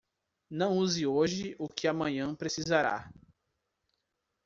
Não 0.49 0.77
use 0.79 1.05
hoje 1.05 1.55
o 1.59 1.69
que 1.69 1.85
o 1.85 1.91
amanhã 1.91 2.33
precisará. 2.33 3.13